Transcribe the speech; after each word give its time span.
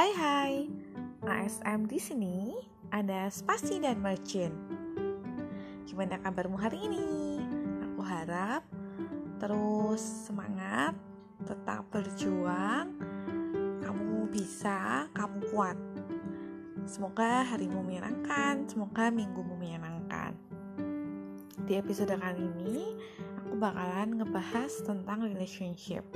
Hai 0.00 0.16
hai, 0.16 0.54
ASM 1.28 1.84
di 1.84 2.00
sini 2.00 2.56
ada 2.88 3.28
Spasi 3.28 3.84
dan 3.84 4.00
Merchant. 4.00 4.56
Gimana 5.84 6.16
kabarmu 6.24 6.56
hari 6.56 6.88
ini? 6.88 7.36
Aku 7.84 8.00
harap 8.00 8.64
terus 9.36 10.00
semangat, 10.00 10.96
tetap 11.44 11.84
berjuang, 11.92 12.96
kamu 13.84 14.24
bisa, 14.32 15.04
kamu 15.12 15.36
kuat. 15.52 15.76
Semoga 16.88 17.44
harimu 17.52 17.84
menyenangkan, 17.84 18.64
semoga 18.72 19.12
minggumu 19.12 19.52
menyenangkan. 19.60 20.32
Di 21.68 21.76
episode 21.76 22.16
kali 22.16 22.48
ini, 22.56 22.96
aku 23.44 23.52
bakalan 23.60 24.16
ngebahas 24.16 24.80
tentang 24.80 25.28
relationship. 25.28 26.08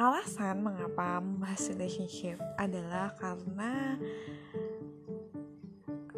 Alasan 0.00 0.64
mengapa 0.64 1.20
membahas 1.20 1.68
relationship 1.76 2.40
adalah 2.56 3.12
karena 3.20 4.00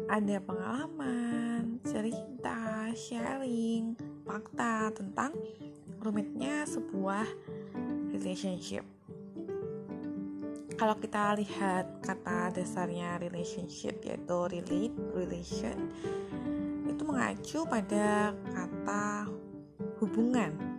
ada 0.07 0.39
pengalaman, 0.39 1.83
cerita, 1.83 2.87
sharing, 2.95 3.99
fakta 4.23 4.87
tentang 4.95 5.35
rumitnya 5.99 6.63
sebuah 6.63 7.27
relationship. 8.15 8.87
Kalau 10.79 10.95
kita 11.03 11.35
lihat 11.43 11.99
kata 12.07 12.55
dasarnya 12.55 13.19
relationship 13.19 13.99
yaitu 13.99 14.39
relate, 14.47 14.95
relation, 15.11 15.91
itu 16.87 17.03
mengacu 17.03 17.67
pada 17.67 18.31
kata 18.47 19.27
hubungan 19.99 20.72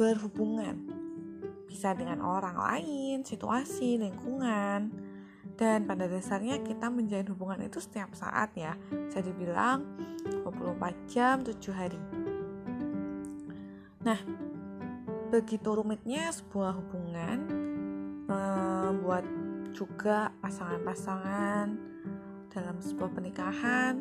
berhubungan 0.00 0.80
bisa 1.68 1.92
dengan 1.92 2.24
orang 2.24 2.56
lain, 2.56 3.20
situasi, 3.20 4.00
lingkungan. 4.00 4.88
Dan 5.60 5.84
pada 5.84 6.08
dasarnya 6.08 6.64
kita 6.64 6.88
menjalin 6.88 7.28
hubungan 7.36 7.68
itu 7.68 7.84
setiap 7.84 8.16
saat 8.16 8.56
ya. 8.56 8.80
Bisa 8.88 9.20
dibilang 9.20 9.84
24 10.40 11.04
jam 11.04 11.44
7 11.44 11.52
hari. 11.76 12.00
Nah 14.00 14.16
begitu 15.28 15.68
rumitnya 15.68 16.32
sebuah 16.32 16.80
hubungan 16.80 17.38
membuat 18.24 19.28
juga 19.76 20.32
pasangan-pasangan 20.40 21.76
dalam 22.50 22.76
sebuah 22.82 23.10
pernikahan 23.14 24.00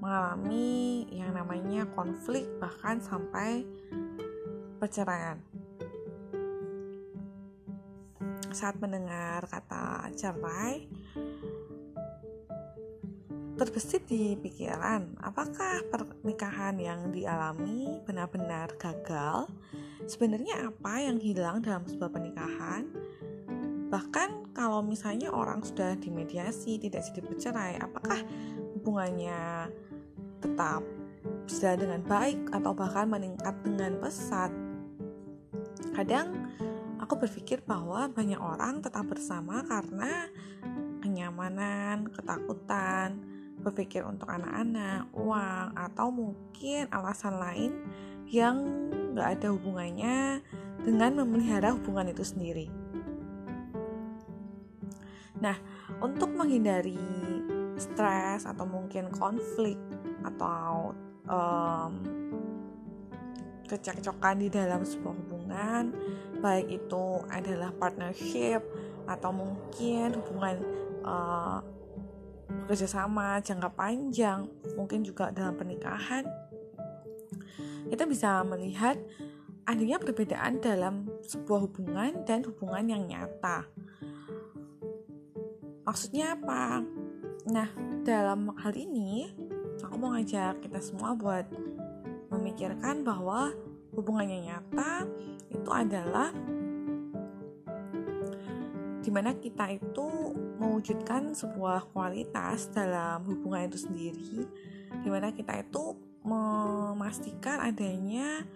mengalami 0.00 1.04
yang 1.12 1.36
namanya 1.36 1.84
konflik 1.92 2.48
bahkan 2.56 3.02
sampai 3.02 3.66
perceraian. 4.78 5.42
Saat 8.54 8.80
mendengar 8.80 9.44
kata 9.50 10.08
cerai, 10.16 10.88
terbesit 13.58 14.06
di 14.06 14.38
pikiran 14.38 15.18
apakah 15.18 15.82
pernikahan 15.90 16.78
yang 16.78 17.10
dialami 17.10 17.98
benar-benar 18.06 18.70
gagal? 18.78 19.50
Sebenarnya 20.06 20.70
apa 20.70 21.02
yang 21.02 21.18
hilang 21.18 21.60
dalam 21.60 21.84
sebuah 21.84 22.08
pernikahan? 22.08 22.86
Bahkan 23.90 24.54
kalau 24.54 24.80
misalnya 24.80 25.34
orang 25.34 25.60
sudah 25.66 25.98
dimediasi 25.98 26.78
tidak 26.78 27.02
jadi 27.10 27.20
bercerai 27.26 27.72
apakah 27.82 28.20
hubungannya 28.78 29.68
tetap 30.38 30.86
bisa 31.48 31.74
dengan 31.74 32.04
baik 32.06 32.38
atau 32.54 32.70
bahkan 32.76 33.10
meningkat 33.10 33.56
dengan 33.64 33.98
pesat 33.98 34.52
Kadang 35.98 36.54
aku 37.02 37.18
berpikir 37.26 37.58
bahwa 37.66 38.06
banyak 38.06 38.38
orang 38.38 38.78
tetap 38.78 39.10
bersama 39.10 39.66
karena 39.66 40.30
kenyamanan, 41.02 42.06
ketakutan, 42.14 43.18
berpikir 43.58 44.06
untuk 44.06 44.30
anak-anak, 44.30 45.10
uang, 45.10 45.74
atau 45.74 46.06
mungkin 46.14 46.86
alasan 46.94 47.42
lain 47.42 47.72
yang 48.30 48.62
gak 49.18 49.42
ada 49.42 49.50
hubungannya 49.50 50.38
dengan 50.86 51.18
memelihara 51.18 51.74
hubungan 51.74 52.14
itu 52.14 52.22
sendiri. 52.22 52.70
Nah, 55.42 55.58
untuk 55.98 56.30
menghindari 56.30 56.94
stres 57.74 58.46
atau 58.46 58.62
mungkin 58.70 59.10
konflik 59.10 59.74
atau 60.22 60.94
um, 61.26 61.92
kecekcokan 63.66 64.46
di 64.46 64.48
dalam 64.50 64.86
sebuah 64.86 65.14
hubungan 65.14 65.37
hubungan, 65.48 65.96
baik 66.44 66.68
itu 66.68 67.24
adalah 67.32 67.72
partnership 67.72 68.60
atau 69.08 69.32
mungkin 69.32 70.20
hubungan 70.20 70.60
uh, 71.00 71.64
kerjasama 72.68 73.40
jangka 73.40 73.72
panjang, 73.72 74.44
mungkin 74.76 75.00
juga 75.00 75.32
dalam 75.32 75.56
pernikahan, 75.56 76.28
kita 77.88 78.04
bisa 78.04 78.44
melihat 78.44 79.00
adanya 79.64 79.96
perbedaan 79.96 80.60
dalam 80.60 81.08
sebuah 81.24 81.64
hubungan 81.64 82.28
dan 82.28 82.44
hubungan 82.44 82.84
yang 82.84 83.02
nyata. 83.08 83.64
Maksudnya 85.88 86.36
apa? 86.36 86.84
Nah, 87.48 87.72
dalam 88.04 88.52
hal 88.60 88.76
ini, 88.76 89.32
aku 89.80 89.96
mau 89.96 90.12
ngajak 90.12 90.60
kita 90.60 90.84
semua 90.84 91.16
buat 91.16 91.48
memikirkan 92.28 93.00
bahwa 93.00 93.56
hubungannya 93.98 94.46
nyata 94.46 95.02
itu 95.50 95.70
adalah 95.74 96.30
di 99.02 99.10
mana 99.10 99.34
kita 99.34 99.74
itu 99.74 100.06
mewujudkan 100.62 101.34
sebuah 101.34 101.90
kualitas 101.90 102.70
dalam 102.70 103.26
hubungan 103.26 103.66
itu 103.66 103.88
sendiri 103.88 104.46
di 105.02 105.08
mana 105.10 105.34
kita 105.34 105.58
itu 105.58 105.98
memastikan 106.22 107.58
adanya 107.62 108.46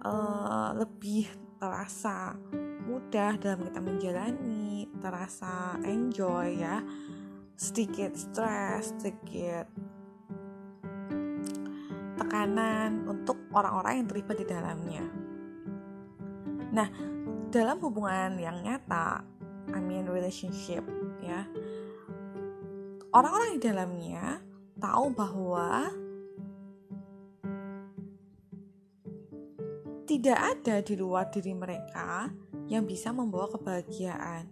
uh, 0.00 0.72
lebih 0.78 1.28
terasa 1.58 2.38
mudah 2.84 3.34
dalam 3.40 3.64
kita 3.66 3.80
menjalani 3.80 4.86
terasa 5.00 5.80
enjoy 5.82 6.60
ya 6.60 6.84
sedikit 7.56 8.12
stres 8.14 8.92
sedikit 9.00 9.66
tekanan 12.20 13.08
untuk 13.10 13.33
orang-orang 13.54 14.02
yang 14.02 14.06
terlibat 14.10 14.36
di 14.42 14.46
dalamnya. 14.46 15.04
Nah, 16.74 16.88
dalam 17.54 17.78
hubungan 17.78 18.34
yang 18.34 18.60
nyata, 18.66 19.22
I 19.70 19.78
mean 19.78 20.10
relationship, 20.10 20.82
ya, 21.22 21.46
orang-orang 23.14 23.54
di 23.54 23.62
dalamnya 23.62 24.42
tahu 24.74 25.06
bahwa 25.14 25.86
tidak 30.04 30.38
ada 30.38 30.82
di 30.82 30.94
luar 30.98 31.30
diri 31.30 31.54
mereka 31.54 32.28
yang 32.66 32.84
bisa 32.84 33.14
membawa 33.14 33.48
kebahagiaan. 33.54 34.50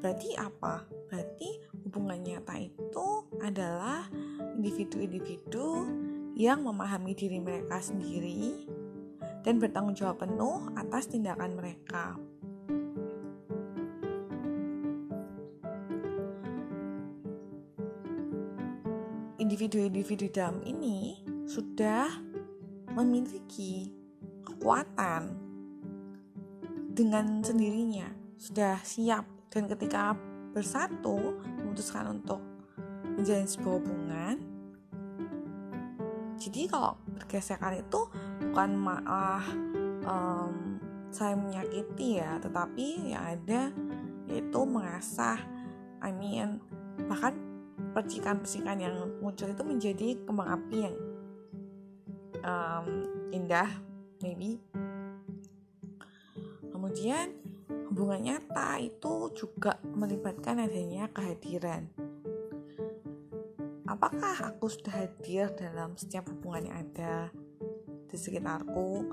Berarti 0.00 0.38
apa? 0.40 0.86
Berarti 1.10 1.50
hubungan 1.84 2.22
nyata 2.22 2.54
itu 2.58 3.08
adalah 3.42 4.08
individu-individu 4.56 5.68
yang 6.36 6.68
memahami 6.68 7.16
diri 7.16 7.40
mereka 7.40 7.80
sendiri 7.80 8.68
dan 9.40 9.56
bertanggung 9.56 9.96
jawab 9.96 10.20
penuh 10.20 10.68
atas 10.76 11.08
tindakan 11.08 11.56
mereka. 11.56 12.20
Individu-individu 19.40 20.28
dalam 20.28 20.60
ini 20.68 21.24
sudah 21.48 22.12
memiliki 22.92 23.88
kekuatan 24.44 25.32
dengan 26.92 27.40
sendirinya, 27.40 28.12
sudah 28.36 28.76
siap 28.84 29.24
dan 29.48 29.64
ketika 29.72 30.12
bersatu 30.52 31.40
memutuskan 31.64 32.20
untuk 32.20 32.44
menjalin 33.16 33.48
sebuah 33.48 33.74
hubungan 33.80 34.36
jadi 36.36 36.68
kalau 36.68 36.96
bergesekan 37.08 37.80
itu 37.80 38.00
bukan 38.48 38.70
malah 38.76 39.44
um, 40.04 40.78
saya 41.08 41.34
menyakiti 41.34 42.20
ya 42.20 42.36
tetapi 42.40 43.16
yang 43.16 43.24
ada 43.24 43.72
yaitu 44.28 44.60
mengasah 44.68 45.40
I 46.04 46.12
mean 46.12 46.60
bahkan 47.08 47.36
percikan-percikan 47.96 48.76
yang 48.80 48.94
muncul 49.24 49.48
itu 49.48 49.62
menjadi 49.64 50.08
kembang 50.28 50.48
api 50.52 50.76
yang 50.84 50.96
um, 52.44 52.86
indah 53.32 53.68
maybe. 54.20 54.60
Kemudian 56.72 57.32
hubungan 57.88 58.20
nyata 58.22 58.78
itu 58.78 59.32
juga 59.32 59.80
melibatkan 59.82 60.60
adanya 60.60 61.08
kehadiran 61.10 61.88
apakah 63.86 64.50
aku 64.50 64.66
sudah 64.66 65.06
hadir 65.06 65.50
dalam 65.54 65.94
setiap 65.94 66.26
hubungan 66.26 66.70
yang 66.70 66.76
ada 66.82 67.30
di 68.10 68.16
sekitarku? 68.18 69.06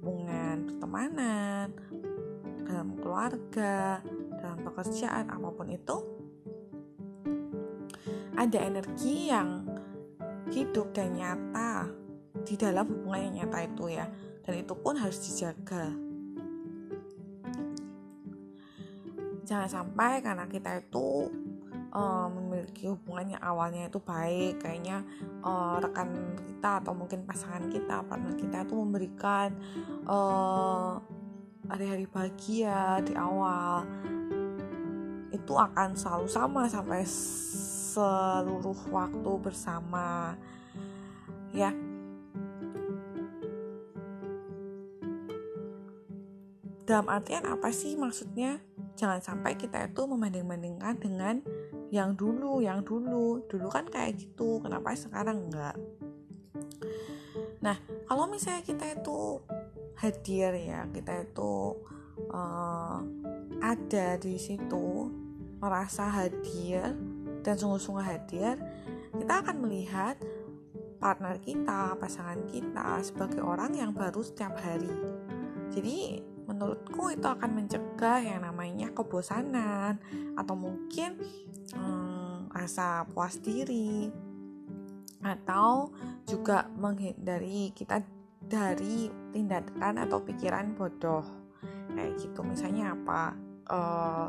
Hubungan 0.00 0.70
pertemanan 0.70 1.74
dalam 2.64 2.94
keluarga 3.00 4.00
dalam 4.38 4.58
pekerjaan 4.62 5.28
apa 5.28 5.48
pun 5.50 5.68
itu? 5.68 5.96
Ada 8.34 8.58
energi 8.66 9.30
yang 9.30 9.66
hidup 10.50 10.94
dan 10.94 11.14
nyata 11.16 11.90
di 12.44 12.54
dalam 12.54 12.86
hubungan 12.86 13.30
yang 13.30 13.34
nyata 13.44 13.58
itu 13.66 13.84
ya 13.94 14.06
dan 14.44 14.54
itu 14.60 14.74
pun 14.76 14.94
harus 14.98 15.18
dijaga. 15.22 15.90
Jangan 19.44 19.68
sampai 19.68 20.24
karena 20.24 20.48
kita 20.48 20.80
itu 20.80 21.28
uh, 21.92 22.26
memiliki 22.64 22.88
hubungan 22.88 23.36
yang 23.36 23.42
awalnya 23.44 23.92
itu 23.92 24.00
baik. 24.00 24.64
Kayaknya 24.64 25.04
uh, 25.44 25.76
rekan 25.84 26.08
kita 26.48 26.80
atau 26.80 26.96
mungkin 26.96 27.28
pasangan 27.28 27.68
kita 27.68 28.00
partner 28.08 28.32
kita 28.40 28.64
itu 28.64 28.74
memberikan 28.80 29.52
uh, 30.08 30.96
hari-hari 31.68 32.08
bahagia 32.08 33.04
di 33.04 33.12
awal. 33.12 33.84
Itu 35.28 35.60
akan 35.60 35.92
selalu 35.92 36.26
sama 36.32 36.64
sampai 36.72 37.04
seluruh 37.04 38.80
waktu 38.88 39.30
bersama. 39.44 40.40
Ya. 41.52 41.68
Dalam 46.88 47.12
artian 47.12 47.44
apa 47.44 47.68
sih 47.72 47.92
maksudnya? 47.96 48.60
Jangan 48.94 49.20
sampai 49.20 49.58
kita 49.58 49.90
itu 49.90 50.06
membanding-bandingkan 50.06 50.94
dengan 51.02 51.42
yang 51.94 52.18
dulu 52.18 52.58
yang 52.58 52.82
dulu. 52.82 53.46
Dulu 53.46 53.70
kan 53.70 53.86
kayak 53.86 54.18
gitu 54.18 54.58
kenapa 54.58 54.98
sekarang 54.98 55.46
enggak? 55.46 55.78
Nah 57.62 57.78
kalau 58.10 58.26
misalnya 58.26 58.66
kita 58.66 58.98
itu 58.98 59.38
hadir 59.94 60.50
ya 60.58 60.90
kita 60.90 61.22
itu 61.22 61.78
uh, 62.34 62.98
ada 63.62 64.18
di 64.18 64.34
situ 64.34 65.06
merasa 65.62 66.10
hadir 66.10 66.98
dan 67.46 67.54
sungguh-sungguh 67.54 68.02
hadir 68.02 68.58
kita 69.14 69.40
akan 69.40 69.62
melihat 69.62 70.18
partner 70.98 71.38
kita 71.38 71.94
pasangan 71.96 72.42
kita 72.50 72.98
sebagai 73.06 73.40
orang 73.40 73.70
yang 73.78 73.94
baru 73.94 74.18
setiap 74.24 74.58
hari. 74.58 74.90
Jadi 75.70 76.20
menurutku 76.44 77.12
itu 77.12 77.24
akan 77.24 77.50
mencegah 77.56 78.20
yang 78.20 78.44
namanya 78.44 78.92
kebosanan 78.92 79.96
atau 80.36 80.54
mungkin 80.54 81.16
hmm, 81.72 82.52
rasa 82.52 83.08
puas 83.08 83.40
diri 83.40 84.12
atau 85.24 85.88
juga 86.28 86.68
menghindari 86.76 87.72
kita 87.72 88.04
dari 88.44 89.08
tindakan 89.32 90.04
atau 90.04 90.20
pikiran 90.20 90.76
bodoh. 90.76 91.24
Kayak 91.96 92.20
gitu 92.20 92.44
misalnya 92.44 92.92
apa? 92.92 93.32
Uh, 93.64 94.28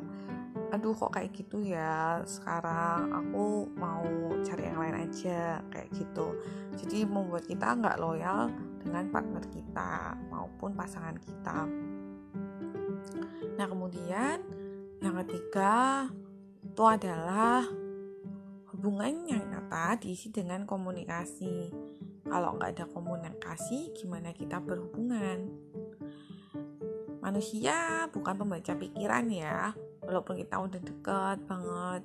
aduh 0.72 0.96
kok 0.96 1.20
kayak 1.20 1.36
gitu 1.36 1.60
ya? 1.60 2.24
Sekarang 2.24 3.12
aku 3.12 3.68
mau 3.76 4.08
cari 4.40 4.72
yang 4.72 4.80
lain 4.80 4.98
aja 5.04 5.60
kayak 5.68 5.92
gitu. 5.92 6.40
Jadi 6.80 7.04
membuat 7.04 7.44
kita 7.44 7.76
nggak 7.76 8.00
loyal 8.00 8.48
dengan 8.80 9.12
partner 9.12 9.44
kita 9.52 10.16
maupun 10.32 10.72
pasangan 10.78 11.20
kita 11.20 11.68
Nah, 13.56 13.66
kemudian 13.66 14.42
yang 15.00 15.16
ketiga 15.24 16.06
itu 16.66 16.84
adalah 16.84 17.63
hubungan 18.75 19.24
yang 19.30 19.44
nyata 19.48 19.96
diisi 20.02 20.34
dengan 20.34 20.68
komunikasi. 20.68 21.72
Kalau 22.25 22.57
nggak 22.57 22.72
ada 22.75 22.86
komunikasi, 22.90 23.96
gimana 23.96 24.34
kita 24.36 24.60
berhubungan? 24.60 25.46
Manusia 27.22 28.06
bukan 28.13 28.38
pembaca 28.38 28.74
pikiran 28.78 29.25
ya, 29.34 29.74
walaupun 30.06 30.38
kita 30.38 30.62
udah 30.62 30.81
deket 30.81 31.38
banget, 31.50 32.04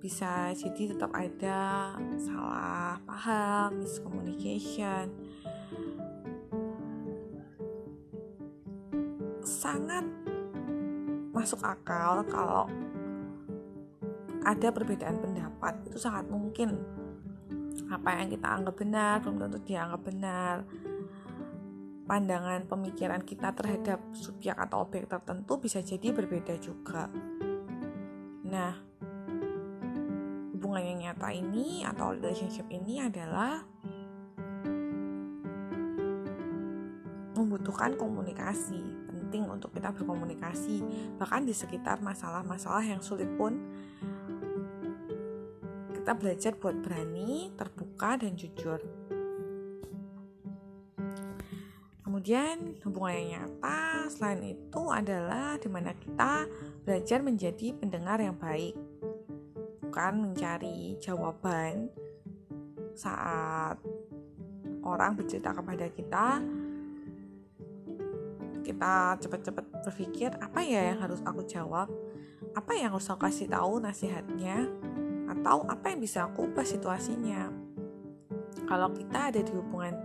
bisa 0.00 0.52
jadi 0.56 0.96
tetap 0.96 1.12
ada 1.12 1.92
salah 2.16 2.96
paham, 3.04 3.84
miscommunication. 3.84 5.12
Sangat 9.44 10.23
masuk 11.44 11.60
akal 11.60 12.24
kalau 12.24 12.64
ada 14.48 14.72
perbedaan 14.72 15.20
pendapat. 15.20 15.76
Itu 15.84 16.00
sangat 16.00 16.24
mungkin. 16.32 16.72
Apa 17.92 18.16
yang 18.16 18.32
kita 18.32 18.48
anggap 18.48 18.80
benar 18.80 19.20
belum 19.20 19.36
tentu 19.44 19.60
dianggap 19.60 20.00
benar. 20.08 20.64
Pandangan 22.08 22.64
pemikiran 22.64 23.20
kita 23.20 23.52
terhadap 23.52 24.00
subjek 24.16 24.56
atau 24.56 24.88
objek 24.88 25.04
tertentu 25.04 25.60
bisa 25.60 25.84
jadi 25.84 26.16
berbeda 26.16 26.56
juga. 26.56 27.12
Nah 28.48 28.72
hubungan 30.56 30.80
yang 30.80 31.12
nyata 31.12 31.28
ini 31.28 31.84
atau 31.84 32.16
relationship 32.16 32.64
ini 32.72 33.04
adalah 33.04 33.60
membutuhkan 37.36 38.00
komunikasi 38.00 38.80
penting 39.34 39.50
untuk 39.50 39.74
kita 39.74 39.90
berkomunikasi 39.90 40.78
bahkan 41.18 41.42
di 41.42 41.50
sekitar 41.50 41.98
masalah-masalah 41.98 42.86
yang 42.86 43.02
sulit 43.02 43.26
pun 43.34 43.58
kita 45.90 46.14
belajar 46.14 46.54
buat 46.54 46.78
berani, 46.78 47.50
terbuka 47.58 48.14
dan 48.14 48.38
jujur. 48.38 48.78
Kemudian 52.06 52.78
hubungan 52.86 53.10
yang 53.10 53.26
nyata 53.34 54.06
selain 54.06 54.54
itu 54.54 54.82
adalah 54.86 55.58
di 55.58 55.66
mana 55.66 55.90
kita 55.98 56.46
belajar 56.86 57.18
menjadi 57.18 57.74
pendengar 57.74 58.22
yang 58.22 58.38
baik, 58.38 58.78
bukan 59.82 60.30
mencari 60.30 60.94
jawaban 61.02 61.90
saat 62.94 63.82
orang 64.86 65.18
bercerita 65.18 65.50
kepada 65.50 65.90
kita, 65.90 66.38
kita 68.64 69.20
cepet-cepet 69.20 69.84
berpikir 69.84 70.32
apa 70.40 70.64
ya 70.64 70.90
yang 70.90 71.04
harus 71.04 71.20
aku 71.20 71.44
jawab? 71.44 71.92
Apa 72.56 72.72
yang 72.72 72.96
harus 72.96 73.06
aku 73.12 73.28
kasih 73.28 73.52
tahu 73.52 73.78
nasihatnya? 73.84 74.72
Atau 75.28 75.68
apa 75.68 75.92
yang 75.92 76.00
bisa 76.00 76.24
aku 76.24 76.48
ubah 76.48 76.64
situasinya? 76.64 77.52
Kalau 78.64 78.88
kita 78.96 79.28
ada 79.28 79.40
di 79.44 79.52
hubungan 79.52 80.00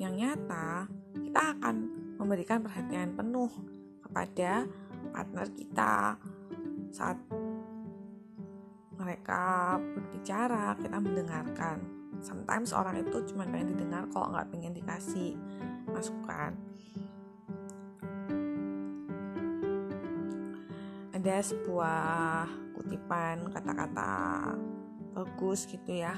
yang 0.00 0.16
nyata 0.16 0.88
kita 1.12 1.60
akan 1.60 1.76
memberikan 2.16 2.64
perhatian 2.64 3.12
penuh 3.12 3.52
kepada 4.00 4.64
partner 5.12 5.46
kita. 5.52 6.16
Saat 6.90 7.20
mereka 8.96 9.76
berbicara 9.78 10.74
kita 10.80 10.96
mendengarkan. 10.98 11.78
Sometimes 12.20 12.76
orang 12.76 13.00
itu 13.00 13.32
cuma 13.32 13.48
pengen 13.48 13.72
didengar 13.72 14.04
kalau 14.12 14.32
nggak 14.32 14.48
pengen 14.52 14.76
dikasih 14.76 15.38
masukan 15.88 16.69
ada 21.20 21.44
sebuah 21.44 22.48
kutipan 22.72 23.52
kata-kata 23.52 24.56
bagus 25.12 25.68
gitu 25.68 26.00
ya. 26.00 26.16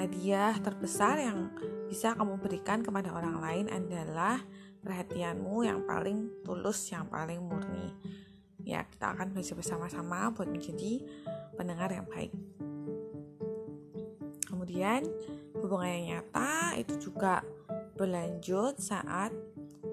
Hadiah 0.00 0.56
terbesar 0.64 1.20
yang 1.20 1.52
bisa 1.92 2.16
kamu 2.16 2.40
berikan 2.40 2.80
kepada 2.80 3.12
orang 3.12 3.36
lain 3.36 3.66
adalah 3.68 4.40
perhatianmu 4.80 5.60
yang 5.60 5.84
paling 5.84 6.40
tulus 6.40 6.88
yang 6.88 7.04
paling 7.12 7.44
murni. 7.44 7.92
Ya 8.64 8.88
kita 8.88 9.12
akan 9.12 9.36
belajar 9.36 9.52
bersama-sama 9.60 10.32
buat 10.32 10.48
menjadi 10.48 11.04
pendengar 11.60 11.92
yang 11.92 12.08
baik. 12.08 12.32
Kemudian 14.48 15.04
hubungan 15.52 15.84
yang 15.92 16.04
nyata 16.16 16.80
itu 16.80 17.12
juga 17.12 17.44
berlanjut 17.92 18.80
saat 18.80 19.36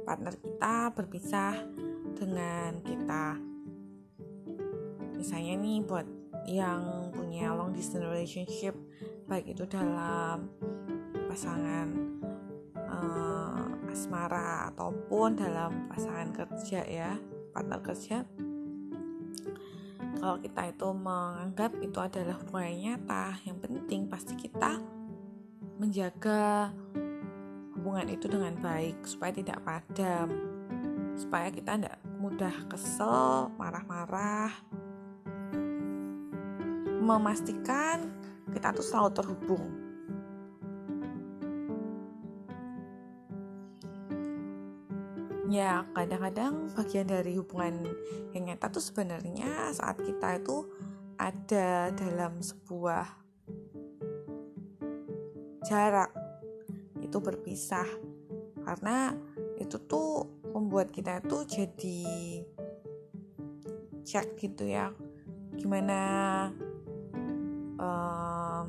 partner 0.08 0.40
kita 0.40 0.96
berpisah 0.96 1.68
dengan 2.16 2.80
kita 2.80 3.55
misalnya 5.16 5.54
nih 5.58 5.80
buat 5.84 6.08
yang 6.46 7.10
punya 7.16 7.50
long 7.56 7.74
distance 7.74 8.06
relationship 8.06 8.78
baik 9.26 9.50
itu 9.50 9.66
dalam 9.66 10.46
pasangan 11.26 11.88
uh, 12.86 13.66
asmara 13.90 14.70
ataupun 14.70 15.40
dalam 15.40 15.90
pasangan 15.90 16.30
kerja 16.30 16.86
ya 16.86 17.18
partner 17.50 17.82
kerja 17.82 18.22
kalau 20.22 20.38
kita 20.42 20.62
itu 20.70 20.88
menganggap 20.94 21.72
itu 21.82 22.00
adalah 22.02 22.36
hubungan 22.46 22.76
nyata 22.78 23.42
yang 23.46 23.58
penting 23.58 24.06
pasti 24.06 24.38
kita 24.38 24.78
menjaga 25.82 26.72
hubungan 27.76 28.08
itu 28.14 28.26
dengan 28.30 28.56
baik 28.62 29.02
supaya 29.04 29.34
tidak 29.34 29.60
padam 29.66 30.30
supaya 31.16 31.50
kita 31.52 31.80
tidak 31.80 31.98
mudah 32.20 32.54
kesel 32.70 33.50
marah-marah 33.60 34.52
memastikan 37.06 38.10
kita 38.50 38.74
tuh 38.74 38.86
selalu 38.86 39.12
terhubung. 39.14 39.86
ya 45.56 45.88
kadang-kadang 45.96 46.68
bagian 46.76 47.08
dari 47.08 47.38
hubungan 47.40 47.88
yang 48.36 48.52
nyata 48.52 48.68
tuh 48.68 48.84
sebenarnya 48.84 49.72
saat 49.72 50.02
kita 50.04 50.42
itu 50.42 50.68
ada 51.16 51.96
dalam 51.96 52.44
sebuah 52.44 53.08
jarak 55.64 56.12
itu 57.00 57.18
berpisah 57.24 57.88
karena 58.68 59.16
itu 59.56 59.80
tuh 59.86 60.28
membuat 60.52 60.92
kita 60.92 61.24
itu 61.24 61.38
jadi 61.48 62.04
cek 64.04 64.36
gitu 64.44 64.68
ya 64.68 64.92
gimana 65.56 66.52
um, 67.80 68.68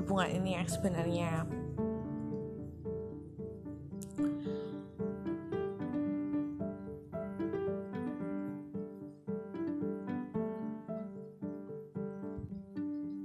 hubungan 0.00 0.30
ini 0.36 0.60
yang 0.60 0.68
sebenarnya 0.68 1.48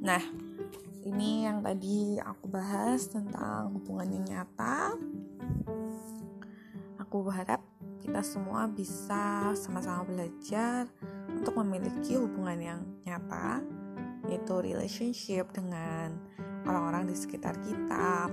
Nah, 0.09 0.25
ini 1.05 1.45
yang 1.45 1.61
tadi 1.61 2.17
aku 2.17 2.49
bahas 2.49 3.05
tentang 3.13 3.77
hubungan 3.77 4.09
yang 4.09 4.25
nyata. 4.25 4.97
Aku 6.97 7.21
berharap 7.21 7.61
kita 8.01 8.25
semua 8.25 8.65
bisa 8.65 9.53
sama-sama 9.53 10.01
belajar 10.09 10.89
untuk 11.29 11.61
memiliki 11.61 12.17
hubungan 12.17 12.57
yang 12.57 12.81
nyata, 13.05 13.61
yaitu 14.29 14.61
relationship 14.61 15.49
dengan 15.51 16.13
orang-orang 16.69 17.09
di 17.09 17.15
sekitar 17.17 17.57
kita, 17.65 18.29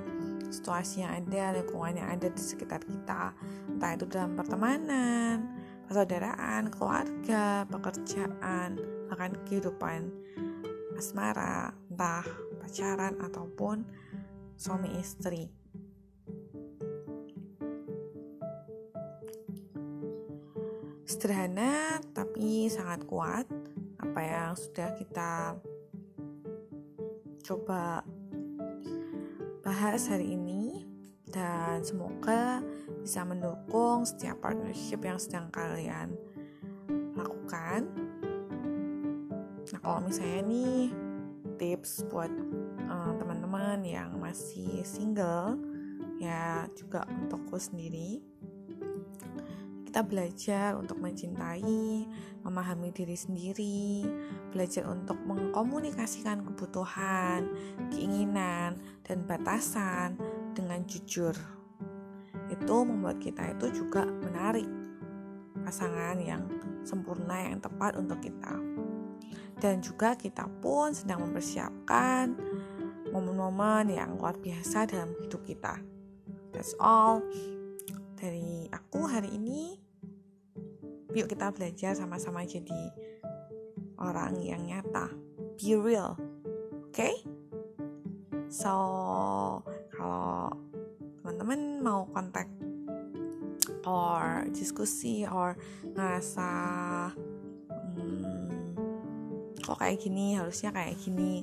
situasi 0.52 1.02
yang 1.02 1.24
ada, 1.24 1.56
lingkungan 1.56 1.96
yang 1.98 2.08
ada 2.12 2.28
di 2.28 2.42
sekitar 2.42 2.84
kita, 2.84 3.32
entah 3.66 3.90
itu 3.96 4.04
dalam 4.06 4.36
pertemanan, 4.36 5.48
persaudaraan, 5.88 6.68
keluarga, 6.70 7.64
pekerjaan, 7.66 8.78
bahkan 9.08 9.32
kehidupan 9.48 10.12
asmara, 10.98 11.72
entah 11.90 12.26
pacaran 12.60 13.14
ataupun 13.22 13.86
suami 14.56 15.00
istri. 15.00 15.48
Sederhana 21.06 22.02
tapi 22.12 22.66
sangat 22.66 23.06
kuat 23.06 23.46
apa 24.02 24.20
yang 24.20 24.52
sudah 24.58 24.90
kita 24.98 25.54
coba 27.46 28.02
bahas 29.62 30.10
hari 30.10 30.34
ini 30.34 30.82
dan 31.30 31.78
semoga 31.86 32.58
bisa 33.06 33.22
mendukung 33.22 34.02
setiap 34.02 34.42
partnership 34.42 34.98
yang 35.06 35.14
sedang 35.14 35.46
kalian 35.54 36.18
lakukan. 37.14 37.86
Nah 39.70 39.78
kalau 39.78 40.02
misalnya 40.02 40.42
nih 40.42 40.90
tips 41.54 42.02
buat 42.10 42.34
uh, 42.90 43.14
teman-teman 43.14 43.78
yang 43.86 44.18
masih 44.18 44.82
single 44.82 45.54
ya 46.18 46.66
juga 46.74 47.06
untukku 47.06 47.62
sendiri 47.62 48.26
kita 49.96 50.12
belajar 50.12 50.76
untuk 50.76 51.00
mencintai, 51.00 52.04
memahami 52.44 52.92
diri 52.92 53.16
sendiri, 53.16 54.04
belajar 54.52 54.84
untuk 54.92 55.16
mengkomunikasikan 55.24 56.44
kebutuhan, 56.44 57.48
keinginan, 57.88 58.76
dan 59.08 59.24
batasan 59.24 60.20
dengan 60.52 60.84
jujur. 60.84 61.32
Itu 62.52 62.84
membuat 62.84 63.24
kita 63.24 63.56
itu 63.56 63.72
juga 63.72 64.04
menarik 64.04 64.68
pasangan 65.64 66.20
yang 66.20 66.44
sempurna 66.84 67.48
yang 67.48 67.64
tepat 67.64 67.96
untuk 67.96 68.20
kita 68.20 68.52
dan 69.64 69.80
juga 69.80 70.12
kita 70.12 70.44
pun 70.60 70.92
sedang 70.92 71.24
mempersiapkan 71.24 72.36
momen-momen 73.16 73.96
yang 73.96 74.20
luar 74.20 74.36
biasa 74.36 74.92
dalam 74.92 75.16
hidup 75.24 75.40
kita. 75.48 75.80
That's 76.52 76.76
all 76.76 77.24
dari 78.16 78.66
aku 78.72 79.04
hari 79.04 79.36
ini. 79.36 79.76
Yuk 81.12 81.28
kita 81.28 81.52
belajar 81.52 81.92
sama-sama 81.92 82.42
jadi 82.48 82.92
orang 84.00 84.40
yang 84.40 84.64
nyata. 84.64 85.12
Be 85.56 85.76
real. 85.76 86.16
Oke? 86.88 86.92
Okay? 86.92 87.14
So, 88.48 88.72
kalau 89.92 90.50
teman-teman 91.20 91.84
mau 91.84 92.08
kontak 92.10 92.48
or 93.86 94.48
diskusi 94.50 95.22
or 95.28 95.54
ngerasa 95.94 96.50
kok 99.66 99.82
kayak 99.82 99.98
gini 99.98 100.38
harusnya 100.38 100.70
kayak 100.70 100.94
gini 101.02 101.42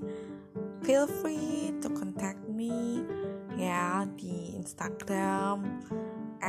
feel 0.79 1.03
free 1.19 1.75
to 1.83 1.91
contact 1.91 2.39
me 2.47 3.03
ya 3.59 4.07
di 4.15 4.55
Instagram 4.55 5.83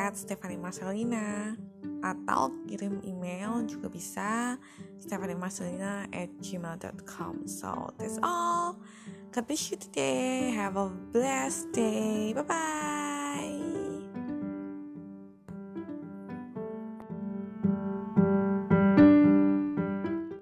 at 0.04 0.12
Stephanie 0.20 0.60
Marcelina 0.60 1.56
atau 2.04 2.52
kirim 2.68 3.00
email 3.00 3.64
juga 3.64 3.88
bisa 3.88 4.60
Stephanie 5.00 5.36
Marcelina 5.36 6.04
at 6.12 6.28
gmail.com 6.44 7.48
so 7.48 7.88
that's 7.96 8.20
all. 8.20 8.76
God 9.32 9.48
bless 9.48 9.72
you 9.72 9.80
today. 9.80 10.52
Have 10.52 10.76
a 10.76 10.92
blessed 11.10 11.72
day. 11.72 12.36
Bye 12.36 12.44
bye 12.44 13.03